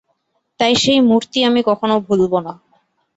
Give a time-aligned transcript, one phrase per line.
[0.59, 2.53] তাই সেই মূর্তি আমি কখনো ভুলব না।